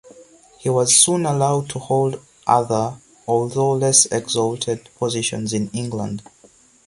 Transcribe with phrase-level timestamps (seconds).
[0.57, 6.23] He was soon allowed to hold other although less exalted positions in England.